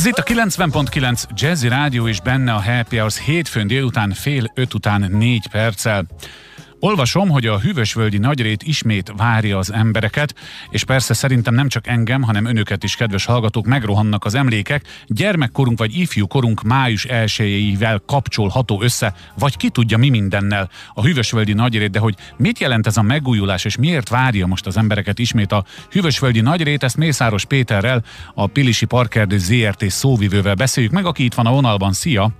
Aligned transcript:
Ez 0.00 0.06
itt 0.06 0.18
a 0.18 0.22
90.9 0.22 1.24
Jazzy 1.34 1.68
Rádió 1.68 2.08
és 2.08 2.20
benne 2.20 2.52
a 2.52 2.62
Happy 2.62 2.96
Hours 2.96 3.24
hétfőn 3.24 3.66
délután 3.66 4.12
fél 4.12 4.50
öt 4.54 4.74
után 4.74 5.10
négy 5.10 5.48
perccel. 5.48 6.06
Olvasom, 6.82 7.28
hogy 7.28 7.46
a 7.46 7.58
hűvösvölgyi 7.58 8.18
nagyrét 8.18 8.62
ismét 8.62 9.12
várja 9.16 9.58
az 9.58 9.72
embereket, 9.72 10.34
és 10.70 10.84
persze 10.84 11.14
szerintem 11.14 11.54
nem 11.54 11.68
csak 11.68 11.86
engem, 11.86 12.22
hanem 12.22 12.44
önöket 12.44 12.84
is, 12.84 12.96
kedves 12.96 13.24
hallgatók, 13.24 13.66
megrohannak 13.66 14.24
az 14.24 14.34
emlékek. 14.34 14.84
Gyermekkorunk 15.06 15.78
vagy 15.78 15.96
ifjúkorunk 15.96 16.62
május 16.62 17.04
elsőjével 17.04 18.02
kapcsolható 18.06 18.82
össze, 18.82 19.14
vagy 19.38 19.56
ki 19.56 19.68
tudja 19.68 19.98
mi 19.98 20.08
mindennel 20.08 20.70
a 20.94 21.02
hűvösvölgyi 21.02 21.52
nagyrét, 21.52 21.90
de 21.90 21.98
hogy 21.98 22.14
mit 22.36 22.58
jelent 22.58 22.86
ez 22.86 22.96
a 22.96 23.02
megújulás, 23.02 23.64
és 23.64 23.76
miért 23.76 24.08
várja 24.08 24.46
most 24.46 24.66
az 24.66 24.76
embereket 24.76 25.18
ismét 25.18 25.52
a 25.52 25.64
hűvösvölgyi 25.90 26.40
nagyrét, 26.40 26.82
ezt 26.82 26.96
Mészáros 26.96 27.44
Péterrel, 27.44 28.02
a 28.34 28.46
Pilisi 28.46 28.86
Parkerdő 28.86 29.38
ZRT 29.38 29.90
szóvivővel 29.90 30.54
beszéljük 30.54 30.92
meg, 30.92 31.04
aki 31.04 31.24
itt 31.24 31.34
van 31.34 31.46
a 31.46 31.52
vonalban. 31.52 31.92
Szia! 31.92 32.30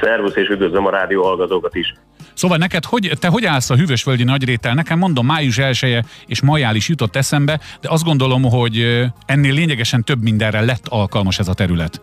Szervusz, 0.00 0.36
és 0.36 0.48
üdvözlöm 0.48 0.86
a 0.86 0.90
rádió 0.90 1.22
hallgatókat 1.22 1.74
is. 1.74 1.94
Szóval 2.34 2.56
neked, 2.56 2.84
hogy, 2.84 3.12
te 3.18 3.28
hogy 3.28 3.44
állsz 3.44 3.70
a 3.70 3.76
hűvösvölgyi 3.76 4.24
nagyrétel? 4.24 4.74
Nekem 4.74 4.98
mondom, 4.98 5.26
május 5.26 5.58
elsője 5.58 6.04
és 6.26 6.42
majál 6.42 6.74
is 6.74 6.88
jutott 6.88 7.16
eszembe, 7.16 7.60
de 7.80 7.88
azt 7.88 8.04
gondolom, 8.04 8.42
hogy 8.42 9.06
ennél 9.26 9.54
lényegesen 9.54 10.04
több 10.04 10.22
mindenre 10.22 10.60
lett 10.60 10.86
alkalmas 10.88 11.38
ez 11.38 11.48
a 11.48 11.54
terület. 11.54 12.00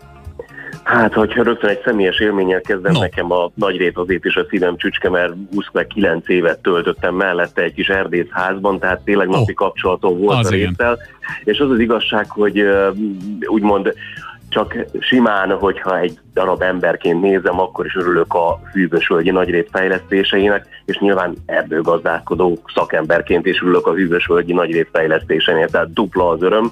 Hát, 0.83 1.13
hogyha 1.13 1.43
rögtön 1.43 1.69
egy 1.69 1.81
személyes 1.85 2.19
élménnyel 2.19 2.61
kezdem, 2.61 2.91
no. 2.91 2.99
nekem 2.99 3.31
a 3.31 3.51
nagyrét 3.53 3.97
azért 3.97 4.25
is 4.25 4.35
a 4.35 4.45
szívem 4.49 4.77
csücske, 4.77 5.09
mert 5.09 5.33
29 5.53 6.29
évet 6.29 6.59
töltöttem 6.59 7.15
mellette 7.15 7.61
egy 7.61 7.73
kis 7.73 7.87
erdész 7.87 8.29
házban, 8.29 8.79
tehát 8.79 9.01
tényleg 9.01 9.27
napi 9.27 9.51
oh. 9.51 9.55
kapcsolatom 9.55 10.19
volt 10.19 10.37
az 10.37 10.47
a 10.47 10.49
réttel. 10.49 10.97
És 11.43 11.59
az 11.59 11.69
az 11.69 11.79
igazság, 11.79 12.29
hogy 12.29 12.63
úgymond 13.47 13.93
csak 14.49 14.75
simán, 14.99 15.57
hogyha 15.57 15.99
egy 15.99 16.19
darab 16.33 16.61
emberként 16.61 17.21
nézem, 17.21 17.59
akkor 17.59 17.85
is 17.85 17.95
örülök 17.95 18.33
a 18.33 18.59
hűvösvölgyi 18.73 19.31
nagyrét 19.31 19.69
fejlesztéseinek, 19.71 20.67
és 20.85 20.97
nyilván 20.97 21.35
erdőgazdálkodó 21.45 22.57
szakemberként 22.73 23.45
is 23.45 23.61
örülök 23.61 23.87
a 23.87 23.93
hűvösvölgyi 23.93 24.53
nagyrét 24.53 24.89
fejlesztésénél, 24.91 25.67
tehát 25.67 25.93
dupla 25.93 26.29
az 26.29 26.41
öröm, 26.41 26.71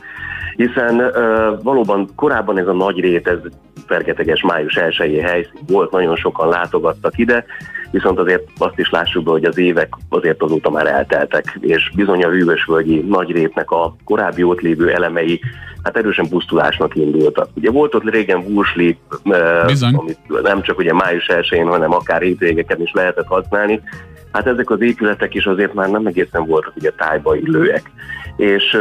hiszen 0.58 0.95
uh, 0.95 1.63
valóban 1.63 2.09
korábban 2.16 2.58
ez 2.58 2.67
a 2.67 2.73
nagyrét, 2.73 3.27
ez 3.27 3.38
fergeteges 3.86 4.41
május 4.41 4.75
1 4.75 5.19
helyszín 5.22 5.61
volt, 5.67 5.91
nagyon 5.91 6.16
sokan 6.16 6.50
látogattak 6.50 7.17
ide, 7.17 7.45
viszont 7.91 8.19
azért 8.19 8.47
azt 8.58 8.80
is 8.80 8.89
lássuk 8.89 9.23
be, 9.23 9.31
hogy 9.31 9.44
az 9.44 9.58
évek 9.58 9.89
azért 10.09 10.41
azóta 10.41 10.69
már 10.69 10.88
elteltek, 10.88 11.58
és 11.61 11.91
bizony 11.95 12.23
a 12.23 12.30
hűvösvölgyi 12.30 13.00
nagyrétnek 13.00 13.72
a 13.72 13.95
korábbi 14.03 14.44
ott 14.44 14.61
lévő 14.61 14.91
elemei 14.91 15.39
hát 15.83 15.97
erősen 15.97 16.30
pusztulásnak 16.30 16.95
indultak. 16.95 17.50
Ugye 17.53 17.72
volt 17.72 17.95
ott 17.95 18.09
régen 18.09 18.44
Wursli, 18.47 18.97
amit 19.91 20.41
nem 20.44 20.61
csak 20.61 20.78
ugye 20.78 20.94
május 20.94 21.28
1 21.28 21.63
hanem 21.66 21.94
akár 21.94 22.22
hétvégeken 22.22 22.81
is 22.81 22.91
lehetett 22.94 23.28
használni, 23.28 23.81
hát 24.31 24.47
ezek 24.47 24.69
az 24.69 24.81
épületek 24.81 25.33
is 25.33 25.45
azért 25.45 25.73
már 25.73 25.89
nem 25.89 26.05
egészen 26.05 26.45
voltak 26.45 26.75
ugye 26.75 26.91
tájba 26.91 27.35
illőek. 27.35 27.91
És 28.38 28.78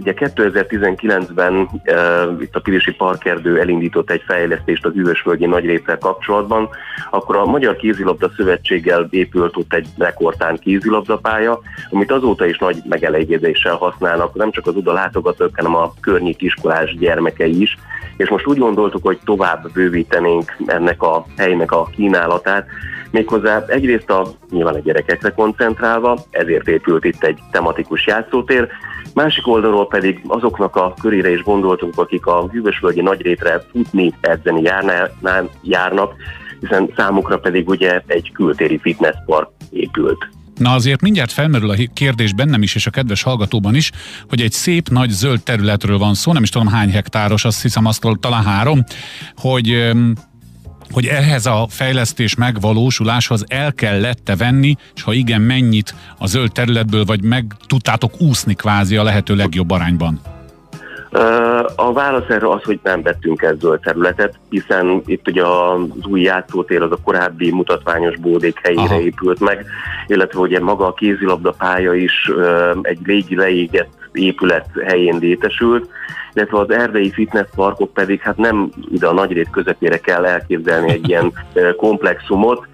ugye 0.00 0.14
2019-ben 0.16 1.54
uh, 1.54 2.42
itt 2.42 2.54
a 2.54 2.60
Pirisi 2.60 2.92
Parkerdő 2.92 3.60
elindított 3.60 4.10
egy 4.10 4.22
fejlesztést 4.26 4.84
a 4.84 4.90
Hűvösvölgyi 4.90 5.46
nagyrétel 5.46 5.98
kapcsolatban, 5.98 6.68
akkor 7.10 7.36
a 7.36 7.44
Magyar 7.44 7.76
Kézilabda 7.76 8.30
Szövetséggel 8.36 9.06
épült 9.10 9.56
ott 9.56 9.72
egy 9.72 9.86
rekordtán 9.98 10.58
kézilabdapálya, 10.58 11.60
amit 11.90 12.12
azóta 12.12 12.46
is 12.46 12.58
nagy 12.58 12.76
megelégedéssel 12.88 13.74
használnak, 13.74 14.34
nem 14.34 14.50
csak 14.50 14.66
az 14.66 14.76
oda 14.76 14.92
látogatók, 14.92 15.56
hanem 15.56 15.74
a 15.74 15.92
környék 16.00 16.42
iskolás 16.42 16.96
gyermekei 16.98 17.60
is, 17.60 17.78
és 18.16 18.28
most 18.28 18.46
úgy 18.46 18.58
gondoltuk, 18.58 19.02
hogy 19.06 19.18
tovább 19.24 19.72
bővítenénk 19.72 20.56
ennek 20.66 21.02
a 21.02 21.24
helynek 21.36 21.72
a 21.72 21.84
kínálatát, 21.84 22.66
méghozzá 23.14 23.64
egyrészt 23.66 24.10
a 24.10 24.26
nyilván 24.50 24.74
a 24.74 24.78
gyerekekre 24.78 25.30
koncentrálva, 25.30 26.18
ezért 26.30 26.68
épült 26.68 27.04
itt 27.04 27.22
egy 27.24 27.38
tematikus 27.50 28.06
játszótér, 28.06 28.68
másik 29.14 29.46
oldalról 29.46 29.86
pedig 29.86 30.20
azoknak 30.26 30.76
a 30.76 30.94
körére 31.00 31.30
is 31.30 31.42
gondoltunk, 31.42 31.98
akik 31.98 32.26
a 32.26 32.48
hűvösvölgyi 32.52 33.00
nagyrétre 33.00 33.62
futni, 33.70 34.12
edzeni 34.20 34.62
járnak, 35.62 36.14
hiszen 36.60 36.92
számukra 36.96 37.38
pedig 37.38 37.68
ugye 37.68 38.02
egy 38.06 38.32
kültéri 38.32 38.78
fitnesspark 38.78 39.50
épült. 39.70 40.28
Na 40.58 40.72
azért 40.72 41.00
mindjárt 41.00 41.32
felmerül 41.32 41.70
a 41.70 41.76
kérdés 41.94 42.32
bennem 42.32 42.62
is, 42.62 42.74
és 42.74 42.86
a 42.86 42.90
kedves 42.90 43.22
hallgatóban 43.22 43.74
is, 43.74 43.90
hogy 44.28 44.40
egy 44.40 44.52
szép 44.52 44.88
nagy 44.88 45.10
zöld 45.10 45.42
területről 45.42 45.98
van 45.98 46.14
szó, 46.14 46.32
nem 46.32 46.42
is 46.42 46.50
tudom 46.50 46.68
hány 46.68 46.90
hektáros, 46.90 47.44
azt 47.44 47.62
hiszem 47.62 47.86
azt 47.86 48.06
talán 48.20 48.44
három, 48.44 48.84
hogy 49.36 49.92
hogy 50.94 51.06
ehhez 51.06 51.46
a 51.46 51.66
fejlesztés 51.68 52.34
megvalósuláshoz 52.34 53.44
el 53.48 53.72
kellett 53.72 54.32
venni, 54.38 54.76
és 54.94 55.02
ha 55.02 55.12
igen, 55.12 55.40
mennyit 55.40 55.94
a 56.18 56.26
zöld 56.26 56.52
területből, 56.52 57.04
vagy 57.04 57.22
meg 57.22 57.44
tudtátok 57.66 58.20
úszni 58.20 58.54
kvázi 58.54 58.96
a 58.96 59.02
lehető 59.02 59.34
legjobb 59.34 59.70
arányban? 59.70 60.20
A 61.76 61.92
válasz 61.92 62.28
erre 62.28 62.50
az, 62.50 62.62
hogy 62.62 62.80
nem 62.82 63.02
vettünk 63.02 63.42
el 63.42 63.56
zöld 63.60 63.80
területet, 63.80 64.38
hiszen 64.50 65.02
itt 65.06 65.28
ugye 65.28 65.42
az 65.46 66.06
új 66.06 66.20
játszótér 66.20 66.82
az 66.82 66.90
a 66.92 66.98
korábbi 67.04 67.50
mutatványos 67.50 68.16
bódék 68.18 68.60
helyére 68.62 68.82
Aha. 68.82 69.00
épült 69.00 69.40
meg, 69.40 69.66
illetve 70.06 70.40
ugye 70.40 70.60
maga 70.60 70.86
a 70.86 70.94
kézilabda 70.94 71.50
pálya 71.50 71.94
is 71.94 72.30
egy 72.82 72.98
régi 73.04 73.36
leégett 73.36 74.03
épület 74.14 74.66
helyén 74.86 75.18
létesült, 75.18 75.88
illetve 76.32 76.58
az 76.58 76.70
erdei 76.70 77.10
fitness 77.10 77.46
parkok 77.54 77.92
pedig 77.92 78.20
hát 78.20 78.36
nem 78.36 78.70
ide 78.92 79.06
a 79.06 79.12
nagyrét 79.12 79.50
közepére 79.50 79.98
kell 79.98 80.24
elképzelni 80.24 80.92
egy 80.92 81.08
ilyen 81.08 81.32
komplexumot, 81.76 82.66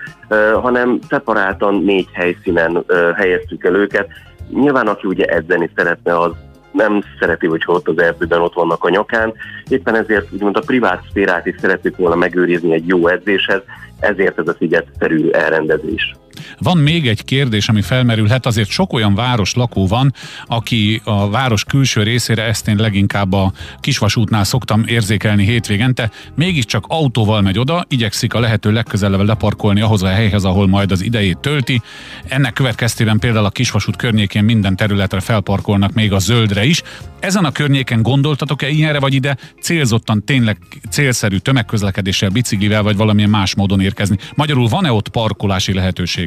hanem 0.62 0.98
szeparáltan 1.08 1.82
négy 1.82 2.08
helyszínen 2.12 2.84
helyeztük 3.16 3.64
el 3.64 3.74
őket. 3.74 4.08
Nyilván 4.50 4.86
aki 4.86 5.06
ugye 5.06 5.24
edzeni 5.24 5.70
szeretne, 5.76 6.18
az 6.18 6.32
nem 6.72 7.02
szereti, 7.20 7.46
hogy 7.46 7.62
ott 7.66 7.88
az 7.88 7.98
erdőben 7.98 8.40
ott 8.40 8.54
vannak 8.54 8.84
a 8.84 8.90
nyakán, 8.90 9.32
éppen 9.68 9.94
ezért 9.94 10.32
úgymond 10.32 10.56
a 10.56 10.62
privát 10.66 11.02
szférát 11.08 11.46
is 11.46 11.54
szeretik 11.58 11.96
volna 11.96 12.14
megőrizni 12.14 12.72
egy 12.72 12.86
jó 12.86 13.08
edzéshez, 13.08 13.62
ezért 14.00 14.38
ez 14.38 14.48
a 14.48 14.54
szigetszerű 14.58 15.30
elrendezés. 15.30 16.14
Van 16.58 16.78
még 16.78 17.08
egy 17.08 17.24
kérdés, 17.24 17.68
ami 17.68 17.82
felmerülhet, 17.82 18.46
azért 18.46 18.68
sok 18.68 18.92
olyan 18.92 19.14
város 19.14 19.54
lakó 19.54 19.86
van, 19.86 20.14
aki 20.46 21.00
a 21.04 21.30
város 21.30 21.64
külső 21.64 22.02
részére, 22.02 22.44
ezt 22.44 22.68
én 22.68 22.76
leginkább 22.76 23.32
a 23.32 23.52
kisvasútnál 23.80 24.44
szoktam 24.44 24.84
érzékelni 24.86 25.44
hétvégente, 25.44 26.10
mégiscsak 26.34 26.84
autóval 26.88 27.40
megy 27.40 27.58
oda, 27.58 27.84
igyekszik 27.88 28.34
a 28.34 28.40
lehető 28.40 28.72
legközelebb 28.72 29.20
leparkolni 29.20 29.80
ahhoz 29.80 30.02
a 30.02 30.08
helyhez, 30.08 30.44
ahol 30.44 30.68
majd 30.68 30.92
az 30.92 31.02
idejét 31.02 31.38
tölti. 31.38 31.82
Ennek 32.28 32.52
következtében 32.52 33.18
például 33.18 33.44
a 33.44 33.50
kisvasút 33.50 33.96
környékén 33.96 34.44
minden 34.44 34.76
területre 34.76 35.20
felparkolnak, 35.20 35.92
még 35.92 36.12
a 36.12 36.18
zöldre 36.18 36.64
is. 36.64 36.82
Ezen 37.20 37.44
a 37.44 37.52
környéken 37.52 38.02
gondoltatok-e 38.02 38.68
ilyenre, 38.68 38.98
vagy 38.98 39.14
ide 39.14 39.36
célzottan 39.60 40.24
tényleg 40.24 40.58
célszerű 40.90 41.36
tömegközlekedéssel, 41.36 42.28
biciklivel, 42.28 42.82
vagy 42.82 42.96
valamilyen 42.96 43.30
más 43.30 43.54
módon 43.54 43.80
érkezni? 43.80 44.16
Magyarul 44.34 44.68
van-e 44.68 44.92
ott 44.92 45.08
parkolási 45.08 45.72
lehetőség? 45.72 46.19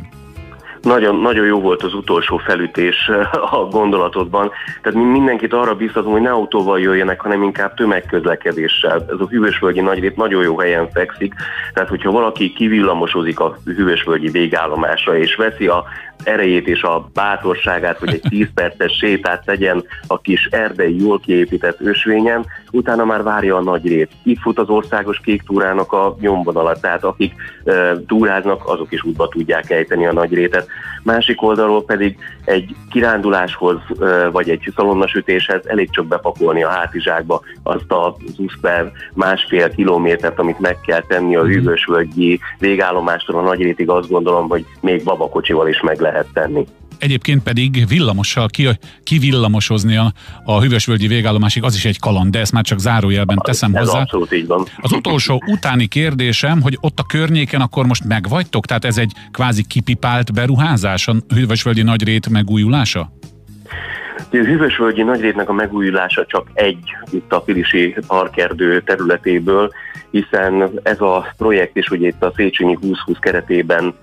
Nagyon, 0.83 1.15
nagyon 1.15 1.45
jó 1.45 1.59
volt 1.59 1.83
az 1.83 1.93
utolsó 1.93 2.37
felütés 2.37 3.11
a 3.51 3.57
gondolatodban. 3.57 4.51
Tehát 4.81 4.99
mi 4.99 5.03
mindenkit 5.03 5.53
arra 5.53 5.75
biztatom, 5.75 6.11
hogy 6.11 6.21
ne 6.21 6.31
autóval 6.31 6.79
jöjjenek, 6.79 7.21
hanem 7.21 7.43
inkább 7.43 7.73
tömegközlekedéssel. 7.73 9.05
Ez 9.09 9.19
a 9.19 9.27
hűvösvölgyi 9.29 9.81
nagyrét 9.81 10.15
nagyon 10.15 10.43
jó 10.43 10.59
helyen 10.59 10.89
fekszik, 10.89 11.33
tehát 11.73 11.89
hogyha 11.89 12.11
valaki 12.11 12.53
kivillamosozik 12.53 13.39
a 13.39 13.57
hűvösvölgyi 13.65 14.29
végállomásra 14.29 15.17
és 15.17 15.35
veszi 15.35 15.67
a 15.67 15.83
erejét 16.23 16.67
és 16.67 16.81
a 16.81 17.09
bátorságát, 17.13 17.97
hogy 17.97 18.13
egy 18.13 18.21
10 18.29 18.47
perces 18.53 18.97
sétát 18.97 19.45
tegyen 19.45 19.83
a 20.07 20.21
kis 20.21 20.47
erdei, 20.51 20.99
jól 20.99 21.19
kiépített 21.19 21.81
ösvényen, 21.81 22.45
utána 22.71 23.05
már 23.05 23.23
várja 23.23 23.55
a 23.55 23.61
nagy 23.61 23.87
rét. 23.87 24.11
Itt 24.23 24.39
fut 24.39 24.59
az 24.59 24.69
országos 24.69 25.19
kék 25.23 25.41
túrának 25.41 25.91
a 25.91 26.15
nyomvonalat, 26.19 26.81
tehát 26.81 27.03
akik 27.03 27.33
e, 27.65 27.95
túráznak, 28.07 28.67
azok 28.67 28.91
is 28.91 29.03
útba 29.03 29.27
tudják 29.27 29.69
ejteni 29.69 30.05
a 30.05 30.13
nagy 30.13 30.33
rétet. 30.33 30.67
Másik 31.03 31.41
oldalról 31.41 31.83
pedig 31.83 32.17
egy 32.45 32.75
kiránduláshoz, 32.91 33.77
vagy 34.31 34.49
egy 34.49 34.71
szalonnasütéshez 34.75 35.65
elég 35.65 35.89
csak 35.91 36.05
bepakolni 36.05 36.63
a 36.63 36.69
hátizsákba 36.69 37.41
azt 37.63 37.91
a 37.91 38.15
20 38.37 38.51
másfél 39.13 39.69
kilométert, 39.69 40.39
amit 40.39 40.59
meg 40.59 40.79
kell 40.85 41.01
tenni 41.01 41.35
a 41.35 41.41
mhm. 41.41 41.51
hűvösvölgyi 41.51 42.39
végállomástól 42.59 43.39
a 43.39 43.41
nagyrétig, 43.41 43.89
azt 43.89 44.09
gondolom, 44.09 44.49
hogy 44.49 44.65
még 44.81 45.03
babakocsival 45.03 45.67
is 45.67 45.81
meg 45.81 45.99
lehet 45.99 46.27
tenni. 46.33 46.65
Egyébként 46.97 47.43
pedig 47.43 47.87
villamossal 47.87 48.47
ki, 48.47 48.69
kivillamosozni 49.03 49.97
a, 49.97 50.13
a 50.43 50.61
hűvösvölgyi 50.61 51.07
végállomásig, 51.07 51.63
az 51.63 51.75
is 51.75 51.85
egy 51.85 51.99
kaland, 51.99 52.31
de 52.31 52.39
ezt 52.39 52.51
már 52.51 52.63
csak 52.63 52.79
zárójelben 52.79 53.37
teszem 53.43 53.75
Ez 53.75 53.85
hozzá. 53.85 53.99
abszolút 53.99 54.33
így 54.33 54.47
van. 54.47 54.65
Az 54.81 54.91
utolsó 54.91 55.43
utáni 55.47 55.87
kérdésem, 55.87 56.61
hogy 56.61 56.77
ott 56.81 56.99
a 56.99 57.03
környéken 57.03 57.61
akkor 57.61 57.85
most 57.85 58.03
megvagytok? 58.03 58.65
Tehát 58.65 58.85
ez 58.85 58.97
egy 58.97 59.11
kvázi 59.31 59.63
kipipált 59.67 60.33
beruházás 60.33 61.07
a 61.07 61.15
hűvösvölgyi 61.33 61.81
nagyrét 61.81 62.29
megújulása? 62.29 63.11
A 64.31 64.35
Hűvösvölgyi 64.35 65.01
Nagyrétnek 65.01 65.49
a 65.49 65.53
megújulása 65.53 66.25
csak 66.25 66.47
egy 66.53 66.95
itt 67.11 67.33
a 67.33 67.41
Pilisi 67.41 67.95
parkerdő 68.07 68.81
területéből, 68.81 69.71
hiszen 70.11 70.71
ez 70.83 71.01
a 71.01 71.33
projekt 71.37 71.75
is 71.75 71.89
ugye 71.89 72.07
itt 72.07 72.23
a 72.23 72.33
Széchenyi 72.35 72.77
2020 72.81 73.17
keretében 73.19 73.93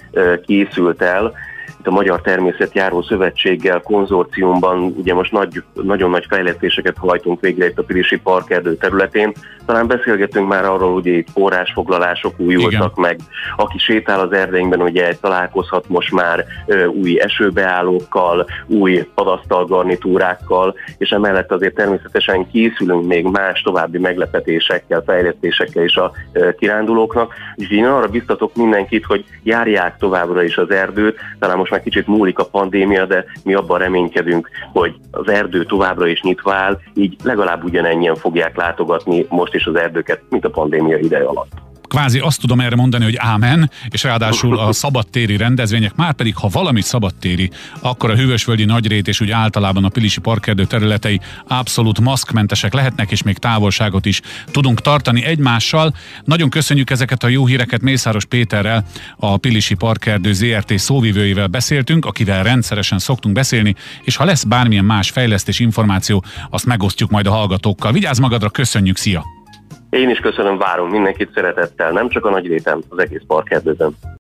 készült 0.47 1.03
el, 1.03 1.33
itt 1.79 1.87
a 1.87 1.91
Magyar 1.91 2.21
Természetjáró 2.21 3.03
Szövetséggel, 3.03 3.81
konzorciumban 3.81 4.95
ugye 4.97 5.15
most 5.15 5.33
nagy, 5.33 5.63
nagyon 5.75 6.11
nagy 6.11 6.27
fejlesztéseket 6.29 6.97
hajtunk 6.99 7.41
végre 7.41 7.67
itt 7.67 7.79
a 7.79 7.83
Pirisi 7.83 8.19
Parkerdő 8.19 8.75
területén. 8.75 9.33
Talán 9.67 9.87
beszélgetünk 9.87 10.49
már 10.49 10.65
arról, 10.65 10.93
hogy 10.93 11.07
itt 11.07 11.31
forrásfoglalások 11.31 12.35
újultak 12.37 12.73
Igen. 12.73 12.93
meg. 12.97 13.19
Aki 13.57 13.79
sétál 13.79 14.21
az 14.21 14.33
erdeinkben, 14.33 14.83
ugye 14.83 15.17
találkozhat 15.21 15.89
most 15.89 16.13
már 16.13 16.45
ö, 16.67 16.85
új 16.87 17.21
esőbeállókkal, 17.21 18.47
új 18.67 19.09
padasztal 19.15 19.65
garnitúrákkal, 19.65 20.75
és 20.99 21.11
emellett 21.11 21.53
azért 21.53 21.75
természetesen 21.75 22.51
készülünk 22.51 23.07
még 23.07 23.25
más 23.25 23.63
további 23.63 23.99
meglepetésekkel, 23.99 25.03
fejlesztésekkel 25.07 25.85
is 25.85 25.97
a 25.97 26.13
ö, 26.33 26.55
kirándulóknak. 26.55 27.35
És 27.55 27.71
én 27.71 27.87
arra 27.87 28.07
biztatok 28.07 28.55
mindenkit, 28.55 29.05
hogy 29.05 29.25
járják 29.43 29.97
továbbra 29.97 30.43
is 30.43 30.57
az 30.57 30.71
erdőt, 30.71 31.19
talán 31.39 31.50
most 31.57 31.71
már 31.71 31.83
kicsit 31.83 32.07
múlik 32.07 32.39
a 32.39 32.45
pandémia, 32.45 33.07
de 33.07 33.25
mi 33.45 33.55
abban 33.55 33.79
reménykedünk, 33.79 34.51
hogy 34.73 34.95
az 35.11 35.29
erdő 35.29 35.65
továbbra 35.65 36.07
is 36.07 36.23
nyitva 36.23 36.55
áll, 36.55 36.79
így 36.95 37.17
legalább 37.23 37.65
ugyanennyien 37.65 38.15
fogják 38.15 38.57
látogatni 38.57 39.27
most 39.29 39.55
is 39.55 39.67
az 39.67 39.75
erdőket, 39.75 40.23
mint 40.31 40.45
a 40.45 40.51
pandémia 40.51 40.99
ideje 40.99 41.25
alatt 41.25 41.60
kvázi 41.91 42.19
azt 42.19 42.41
tudom 42.41 42.61
erre 42.61 42.77
mondani, 42.77 43.05
hogy 43.05 43.17
ámen, 43.17 43.71
és 43.89 44.03
ráadásul 44.03 44.59
a 44.59 44.73
szabadtéri 44.73 45.37
rendezvények, 45.37 45.95
már 45.95 46.13
pedig 46.13 46.37
ha 46.37 46.49
valami 46.49 46.81
szabadtéri, 46.81 47.51
akkor 47.81 48.11
a 48.11 48.15
Hűvösvölgyi 48.15 48.65
Nagyrét 48.65 49.09
és 49.09 49.21
úgy 49.21 49.31
általában 49.31 49.85
a 49.85 49.89
Pilisi 49.89 50.21
Parkerdő 50.21 50.65
területei 50.65 51.21
abszolút 51.49 52.01
maszkmentesek 52.01 52.75
lehetnek, 52.75 53.11
és 53.11 53.23
még 53.23 53.39
távolságot 53.39 54.07
is 54.07 54.21
tudunk 54.51 54.81
tartani 54.81 55.25
egymással. 55.25 55.95
Nagyon 56.25 56.51
köszönjük 56.51 56.91
ezeket 56.91 57.25
a 57.25 57.29
jó 57.29 57.47
híreket 57.47 57.81
Mészáros 57.81 58.25
Péterrel, 58.25 58.85
a 59.17 59.37
Pilisi 59.37 59.75
Parkerdő 59.75 60.33
ZRT 60.33 60.79
szóvivőjével 60.79 61.47
beszéltünk, 61.47 62.05
akivel 62.05 62.43
rendszeresen 62.43 62.99
szoktunk 62.99 63.35
beszélni, 63.35 63.75
és 64.03 64.17
ha 64.17 64.25
lesz 64.25 64.45
bármilyen 64.45 64.85
más 64.85 65.11
fejlesztés 65.11 65.59
információ, 65.59 66.25
azt 66.51 66.67
megosztjuk 66.67 67.11
majd 67.11 67.27
a 67.27 67.31
hallgatókkal. 67.31 67.93
Vigyázz 67.93 68.19
magadra, 68.19 68.51
köszönjük, 68.51 68.97
szia! 68.97 69.40
Én 69.91 70.11
is 70.11 70.19
köszönöm, 70.19 70.59
várom 70.59 70.91
mindenkit 70.91 71.33
szeretettel, 71.35 71.91
nem 71.91 72.09
csak 72.09 72.25
a 72.25 72.31
nagy 72.31 72.47
réten, 72.47 72.83
az 72.89 72.99
egész 72.99 73.23
parkerdőben. 73.27 73.97